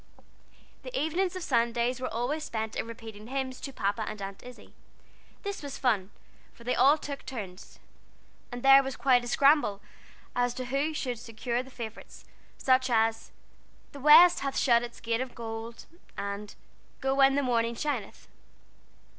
The 0.81 0.99
evenings 0.99 1.35
of 1.35 1.43
Sunday 1.43 1.93
were 1.99 2.11
always 2.11 2.43
spent 2.43 2.75
in 2.75 2.87
repeating 2.87 3.27
hymns 3.27 3.61
to 3.61 3.71
Papa 3.71 4.03
and 4.09 4.19
Aunt 4.19 4.41
Izzie. 4.41 4.73
This 5.43 5.61
was 5.61 5.77
fun, 5.77 6.09
for 6.53 6.63
they 6.63 6.73
all 6.73 6.97
took 6.97 7.23
turns, 7.23 7.77
and 8.51 8.63
there 8.63 8.81
was 8.81 8.95
quite 8.95 9.23
a 9.23 9.27
scramble 9.27 9.79
as 10.35 10.55
to 10.55 10.65
who 10.65 10.95
should 10.95 11.19
secure 11.19 11.61
the 11.61 11.69
favorites, 11.69 12.25
such 12.57 12.89
as, 12.89 13.29
"The 13.91 13.99
west 13.99 14.39
hath 14.39 14.57
shut 14.57 14.81
its 14.81 14.99
gate 14.99 15.21
of 15.21 15.35
gold," 15.35 15.85
and 16.17 16.55
"Go 16.99 17.13
when 17.13 17.35
the 17.35 17.43
morning 17.43 17.75
shineth." 17.75 18.27